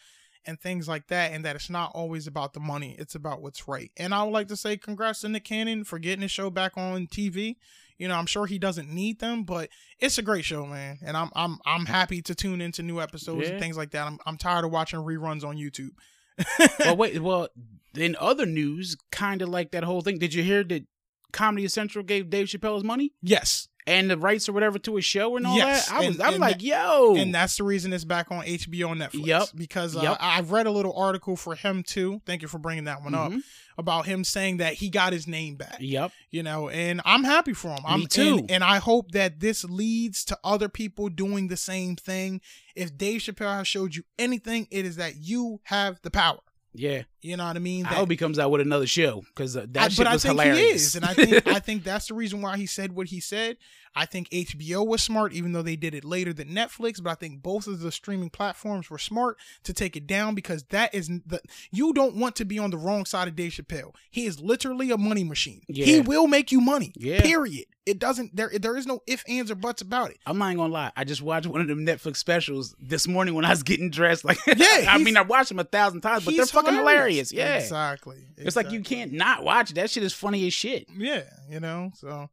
[0.47, 3.69] and things like that, and that it's not always about the money; it's about what's
[3.69, 3.93] right.
[3.97, 6.77] And I would like to say, congrats to Nick Cannon for getting his show back
[6.77, 7.57] on TV.
[8.01, 10.99] You know, I'm sure he doesn't need them, but it's a great show, man.
[11.05, 13.51] And I'm I'm I'm happy to tune into new episodes Yeah.
[13.53, 14.07] and things like that.
[14.07, 15.91] I'm I'm tired of watching reruns on YouTube.
[16.81, 17.21] well, wait.
[17.23, 17.49] Well,
[17.95, 20.19] in other news, kind of like that whole thing.
[20.19, 20.85] Did you hear that
[21.33, 25.05] Comedy Central gave Dave Chappelle his money Yes, and the rights or whatever to his
[25.05, 25.95] show and all Yes, that.
[25.97, 28.45] I was, and- I'm and like, that- yo, and that's the reason it's back on
[28.45, 29.27] HBO and Netflix.
[29.27, 29.49] Yep.
[29.55, 30.17] Because uh, Yep.
[30.21, 32.21] I've read a little article for him too.
[32.27, 33.41] Thank you for bringing that one up Mhm.
[33.79, 35.77] about him saying that he got his name back.
[35.81, 36.13] Yep.
[36.31, 37.81] You know, and I'm happy for him.
[37.87, 38.39] I'm too.
[38.39, 42.41] And, and I hope that this leads to other people doing the same thing.
[42.77, 46.39] If Dave Chappelle has showed you anything, it is that you have the power.
[46.73, 47.03] Yeah.
[47.23, 47.85] You know what I mean?
[47.87, 50.13] I That- hope he comes out with another show because uh, that I- shit I
[50.15, 50.59] was hilarious.
[50.59, 53.21] he is, and I think I think that's the reason why he said what he
[53.21, 53.57] said.
[53.95, 57.03] I think HBO was smart, even though they did it later than Netflix.
[57.03, 60.63] But I think both of the streaming platforms were smart to take it down because
[60.71, 61.41] that is the
[61.73, 63.93] you don't want to be on the wrong side of Dave Chappelle.
[64.09, 65.63] He is literally a money machine.
[65.67, 66.93] He will make you money.
[66.97, 67.21] Yeah.
[67.21, 67.65] Period.
[67.85, 68.37] It doesn't.
[68.37, 70.19] There there is no if ands, or buts about it.
[70.25, 70.93] I'm not gonna lie.
[70.97, 74.25] I just watched one of them Netflix specials this morning when I was getting dressed.
[74.25, 77.33] Like, Yeah, I mean, I watched them a thousand times, but they're fucking hilarious.
[77.33, 78.19] Yeah, exactly.
[78.37, 79.75] it's like you can't not watch it.
[79.75, 80.87] That shit is funny as shit.
[80.97, 81.91] Yeah, you know.
[81.97, 82.29] So,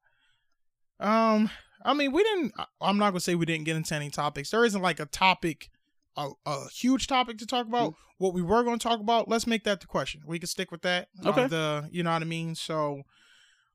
[0.99, 1.49] um,
[1.83, 2.53] I mean, we didn't.
[2.81, 4.49] I'm not gonna say we didn't get into any topics.
[4.51, 5.69] There isn't like a topic,
[6.15, 7.93] a, a huge topic to talk about.
[8.19, 10.21] What we were to talk about, let's make that the question.
[10.25, 11.07] We can stick with that.
[11.23, 11.47] Uh, Okay.
[11.47, 12.55] the you know what I mean.
[12.55, 13.03] So,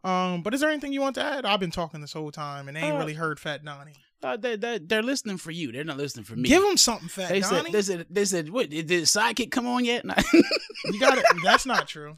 [0.02, 1.44] um, but is there anything you want to add?
[1.46, 3.94] I've been talking this whole time and ain't Uh, really heard Fat Donnie.
[4.22, 5.72] Uh, they, they, they're listening for you.
[5.72, 6.48] They're not listening for me.
[6.48, 7.70] Give them something, Fat they said, Donnie.
[7.72, 8.70] they said, they said, what?
[8.70, 10.04] Did the sidekick come on yet?
[10.84, 11.24] you got it.
[11.42, 12.14] That's not true.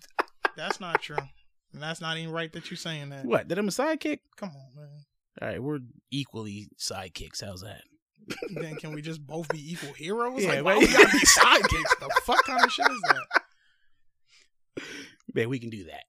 [0.56, 1.16] That's not true.
[1.72, 3.24] And that's not even right that you're saying that.
[3.24, 3.48] what?
[3.48, 4.20] Did I'm a sidekick?
[4.36, 4.88] Come on, man.
[5.42, 7.42] All right, we're equally sidekicks.
[7.44, 7.80] How's that?
[8.54, 10.42] then can we just both be equal heroes?
[10.44, 11.98] Yeah, like, why we gotta be sidekicks?
[12.00, 13.00] The fuck kind of shit is
[14.76, 14.82] that?
[15.34, 16.04] Man, we can do that.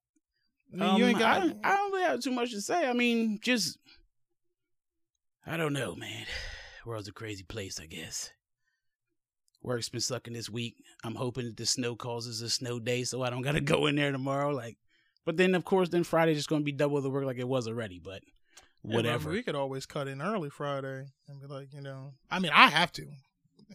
[0.73, 1.36] I mean, you Um, ain't got.
[1.36, 2.88] I, don't- I don't really have too much to say.
[2.88, 3.77] I mean, just
[5.45, 6.25] I don't know, man.
[6.86, 8.31] World's a crazy place, I guess.
[9.62, 10.75] Work's been sucking this week.
[11.03, 13.95] I'm hoping that the snow causes a snow day, so I don't gotta go in
[13.95, 14.51] there tomorrow.
[14.51, 14.77] Like,
[15.25, 17.67] but then of course, then Friday's just gonna be double the work like it was
[17.67, 17.99] already.
[17.99, 18.21] But
[18.84, 19.31] Yeah, whatever.
[19.31, 22.13] we could always cut in early Friday and be like, you know.
[22.29, 23.08] I mean, I have to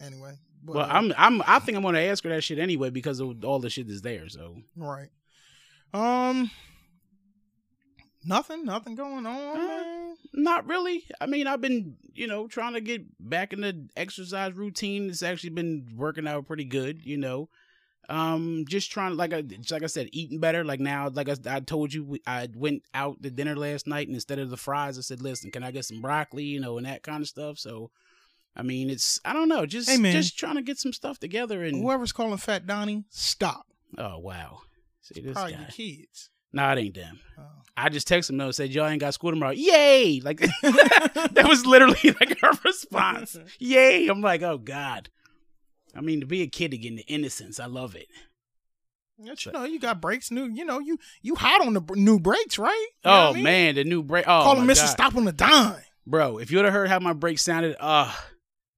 [0.01, 0.35] anyway.
[0.63, 3.19] But, well, uh, I'm I'm I think I'm gonna ask her that shit anyway because
[3.19, 4.29] of all the shit that's there.
[4.29, 5.09] So right.
[5.93, 6.51] Um.
[8.25, 8.65] Nothing.
[8.65, 9.57] Nothing going on.
[9.57, 10.15] Uh, man.
[10.33, 11.03] Not really.
[11.19, 15.09] I mean, I've been, you know, trying to get back in the exercise routine.
[15.09, 17.49] It's actually been working out pretty good, you know.
[18.09, 20.63] Um, just trying, like I, like I said, eating better.
[20.63, 24.07] Like now, like I, I told you, we- I went out to dinner last night,
[24.07, 26.77] and instead of the fries, I said, "Listen, can I get some broccoli?" You know,
[26.77, 27.57] and that kind of stuff.
[27.57, 27.89] So,
[28.55, 30.11] I mean, it's I don't know, just Hey, man.
[30.13, 31.63] just trying to get some stuff together.
[31.63, 33.65] And Whoever's calling Fat Donnie, stop.
[33.97, 34.61] oh wow,
[35.01, 35.59] see this Probably guy.
[35.59, 36.29] your kids.
[36.53, 37.19] Nah, it ain't them.
[37.37, 37.43] Oh.
[37.77, 39.53] I just texted him though and said, Y'all ain't got school tomorrow.
[39.53, 40.21] Yay!
[40.23, 43.37] Like that was literally like her response.
[43.59, 44.07] Yay!
[44.07, 45.09] I'm like, oh God.
[45.95, 48.07] I mean, to be a kid again, the innocence, I love it.
[49.19, 50.31] But you know, you got breaks.
[50.31, 52.87] New, you know, you you hot on the new breaks, right?
[53.05, 53.43] You oh I mean?
[53.43, 54.25] man, the new break.
[54.27, 54.81] Oh Call him Mr.
[54.81, 54.87] God.
[54.87, 55.75] Stop on the dime.
[56.07, 58.11] Bro, if you would have heard how my break sounded, uh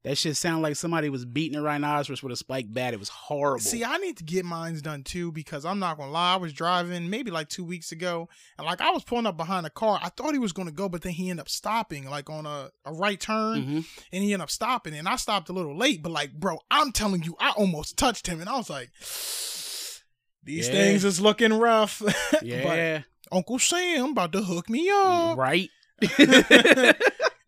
[0.04, 2.94] that shit sounded like somebody was beating a rhinoceros with a spike bat.
[2.94, 3.62] It was horrible.
[3.62, 6.34] See, I need to get mines done too because I'm not gonna lie.
[6.34, 9.66] I was driving maybe like two weeks ago, and like I was pulling up behind
[9.66, 10.00] a car.
[10.04, 12.70] I thought he was gonna go, but then he ended up stopping, like on a,
[12.86, 13.86] a right turn, Mhm.
[14.12, 14.94] and he ended up stopping.
[14.94, 18.28] And I stopped a little late, but like, bro, I'm telling you, I almost touched
[18.28, 18.92] him, and I was like,
[20.44, 20.74] these Yeah.
[20.74, 22.02] things is looking rough.
[22.42, 23.04] Yeah.
[23.32, 25.38] but Uncle Sam about to hook me up.
[25.38, 25.70] right?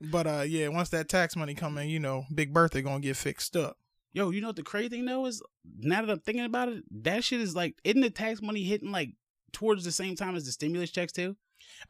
[0.02, 3.18] But uh, yeah, once that tax money come in, you know, Big Bertha gonna get
[3.18, 3.78] fixed up.
[4.14, 5.42] Yo, you know what the crazy thing though is?
[5.80, 8.92] Now that I'm thinking about it, that shit is like, isn't the tax money hitting
[8.92, 9.12] like
[9.52, 11.36] towards the same time as the stimulus checks too?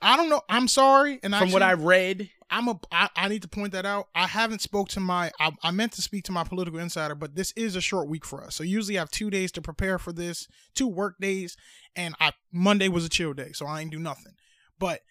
[0.01, 0.41] I don't know.
[0.49, 2.79] I'm sorry, and From what actually- I read, I'm a.
[2.91, 4.07] I, I need to point that out.
[4.15, 5.31] I haven't spoke to my.
[5.39, 8.23] I, I meant to speak to my political insider, but this is a short week
[8.25, 8.55] for us.
[8.55, 11.57] So usually I have two days to prepare for this, two work days,
[11.95, 14.33] and I Monday was a chill day, so I ain't do nothing.
[14.79, 15.01] But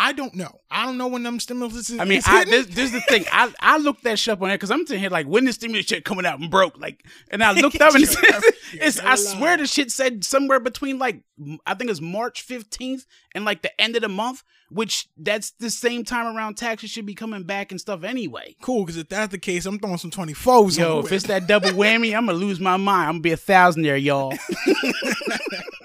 [0.00, 0.60] I don't know.
[0.70, 1.98] I don't know when them stimulus is.
[1.98, 3.24] I mean, I, this, this is the thing.
[3.32, 5.52] I I looked that shit up on there because I'm sitting here like, when the
[5.52, 6.78] stimulus check coming out and broke?
[6.78, 9.00] Like, and I looked up and it You're says, you're it's.
[9.00, 11.24] I swear the shit said somewhere between like,
[11.66, 15.68] I think it's March 15th and like the end of the month, which that's the
[15.68, 18.54] same time around taxes should be coming back and stuff anyway.
[18.62, 20.78] cool because if that's the case, I'm throwing some twenty fours.
[20.78, 23.08] Yo, on if it's that double whammy, I'm gonna lose my mind.
[23.08, 24.32] I'm gonna be a thousand there, y'all.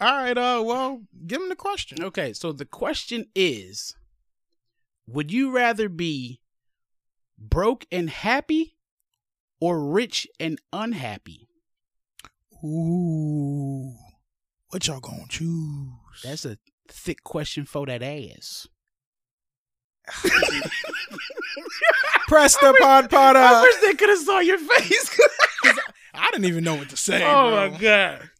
[0.00, 2.02] all right, uh, well, give him the question.
[2.02, 3.96] Okay, so the question is
[5.06, 6.40] Would you rather be
[7.38, 8.76] broke and happy
[9.60, 11.48] or rich and unhappy?
[12.64, 13.94] Ooh,
[14.68, 15.88] what y'all gonna choose?
[16.22, 16.58] That's a
[16.88, 18.68] thick question for that ass.
[22.28, 25.20] Press the pod pod I wish they could have saw your face.
[26.14, 27.22] I didn't even know what to say.
[27.24, 27.70] oh bro.
[27.70, 28.30] my god.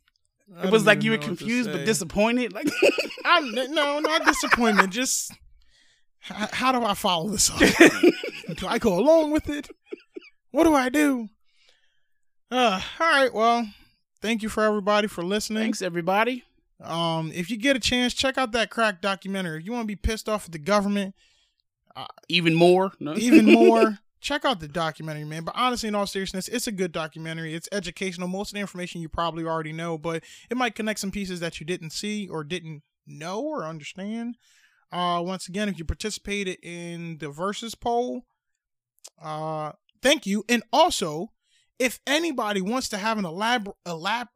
[0.56, 2.52] I It was like you were know what to confused but disappointed.
[2.52, 2.68] Like
[3.24, 4.90] I'm, no, not disappointment.
[4.92, 5.32] Just
[6.30, 7.58] h- how do I follow this up?
[8.56, 9.68] do I go along with it?
[10.50, 11.28] What do I do?
[12.50, 13.32] Uh, all right.
[13.32, 13.68] Well,
[14.22, 15.62] thank you for everybody for listening.
[15.62, 16.44] Thanks everybody.
[16.80, 19.58] Um, if you get a chance, check out that crack documentary.
[19.58, 21.14] If you want to be pissed off at the government
[22.28, 22.92] Even more.
[23.00, 23.14] No?
[23.16, 25.44] even more, check out the documentary, man.
[25.44, 27.54] But honestly, in all seriousness, it's a good documentary.
[27.54, 28.28] It's educational.
[28.28, 31.60] Most of the information you probably already know, but it might connect some pieces that
[31.60, 34.36] you didn't see or didn't know or understand.
[34.90, 38.22] Uh, once again, if you participated in the versus poll,
[39.22, 40.44] uh, thank you.
[40.48, 41.32] And also,
[41.78, 44.28] if anybody wants to have an elaborate, elab,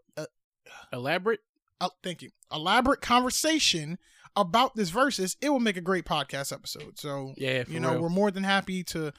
[0.93, 1.41] Elaborate.
[1.81, 3.99] uh, thank you, elaborate conversation
[4.37, 6.99] about this versus, it will make a great podcast episode.
[6.99, 8.03] So Yeah, you know real.
[8.03, 9.13] we're more than happy to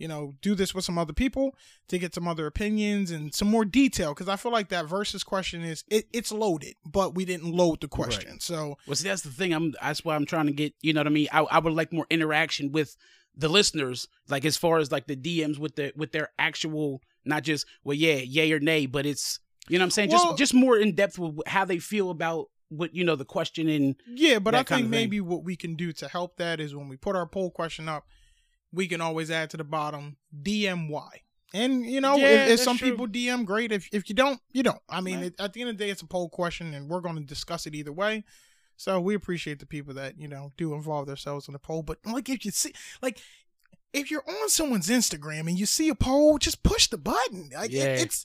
[0.00, 1.54] you know do this with some other people
[1.88, 5.22] to get some other opinions and some more detail because i feel like that versus
[5.22, 9.22] question is it, it's loaded but we didn't load the question so Well, see, that's
[9.22, 9.52] the thing.
[9.52, 9.74] I'm.
[9.80, 10.72] That's why I'm trying to get.
[10.80, 11.28] You know what I mean.
[11.32, 12.96] I, I would like more interaction with
[13.36, 17.42] the listeners, like as far as like the DMs with the with their actual, not
[17.44, 20.10] just well, yeah, yay or nay, but it's you know what I'm saying.
[20.10, 23.24] Well- just just more in depth with how they feel about what you know the
[23.24, 26.72] question and yeah but i think maybe what we can do to help that is
[26.72, 28.06] when we put our poll question up
[28.72, 31.08] we can always add to the bottom DMY.
[31.54, 32.90] and you know Yeah, if, if some true.
[32.90, 35.26] people dm great if, if you don't you don't i mean Right.
[35.26, 37.22] it, at the end of the day it's a poll question and we're going to
[37.22, 38.22] discuss it either way
[38.76, 41.98] so we appreciate the people that you know do involve themselves in the poll but
[42.04, 43.18] like if you see like
[43.92, 47.70] if you're on someone's instagram and you see a poll just push the button like
[47.72, 47.84] it- Yeah.
[48.04, 48.24] it's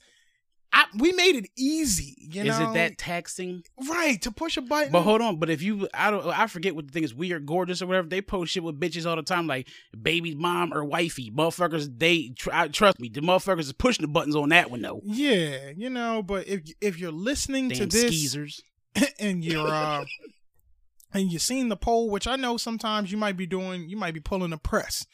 [0.78, 2.52] I, we made it easy you know?
[2.52, 3.64] is it that taxing?
[3.90, 6.76] right to push a button But hold on, but if you, I don't, I forget
[6.76, 8.10] what the thing is, We are gorgeous or whatever.
[8.10, 11.32] They post shit with bitches all the time, like baby mom or wifey.
[11.32, 14.82] Motherfuckers, they tr- I, trust me, the motherfuckers is pushing the buttons on that one
[14.82, 15.02] though.
[15.06, 18.62] yeah you know but if if you're listening to this skeezers.
[19.20, 20.04] and you're uh
[21.14, 24.14] and you're seeing the poll, which I know sometimes you might be doing, you might
[24.14, 25.06] be pulling a press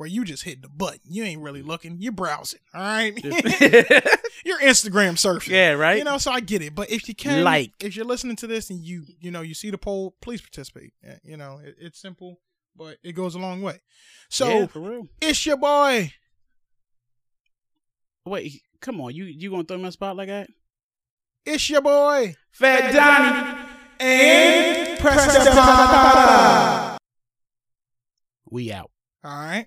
[0.00, 1.00] where you just hit the button.
[1.04, 1.68] You ain't really mm-hmm.
[1.68, 2.60] looking, you're browsing.
[2.72, 3.12] All right.
[3.22, 5.48] you're Instagram surfing.
[5.48, 5.98] yeah, right.
[5.98, 6.74] You know, so I get it.
[6.74, 7.72] But if you can Like.
[7.80, 10.94] if you're listening to this and you you know you see the poll, please participate.
[11.04, 12.40] Yeah, You know, it, it's simple,
[12.74, 13.82] but it goes a long way.
[14.30, 16.14] So yeah, it's your boy.
[18.24, 20.48] Wait, come on, you you gonna throw me a spot like that?
[21.44, 22.36] It's your boy.
[22.52, 23.58] Fat Donnie.
[24.00, 26.98] And press the.
[28.50, 28.90] We out.
[29.22, 29.66] All right.